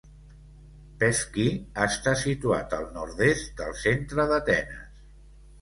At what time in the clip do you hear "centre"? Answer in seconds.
3.83-4.27